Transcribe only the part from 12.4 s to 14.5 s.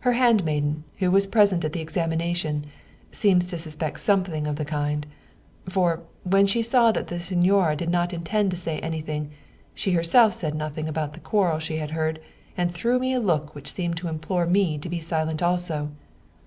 and threw me a look which seemed to implore